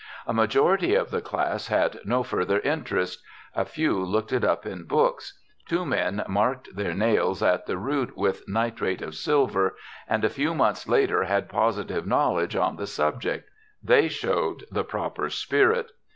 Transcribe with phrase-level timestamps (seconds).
[0.25, 3.21] A majority of the class had no further interest;
[3.53, 8.17] a few looked it up in books; two men marked their nails at the root
[8.17, 9.75] with nitrate of silver,
[10.09, 13.47] and a few months later had positive knowledge on the subject.
[13.83, 15.91] They showed the proper spirit.